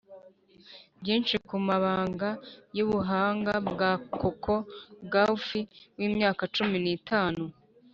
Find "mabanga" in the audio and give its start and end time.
1.67-2.29